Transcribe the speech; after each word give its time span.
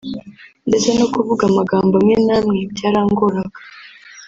ndetse 0.67 0.89
no 0.97 1.05
kuvuga 1.13 1.43
amagambo 1.49 1.93
amwe 1.99 2.15
n’amwe 2.27 2.59
byarangoraga 2.71 3.57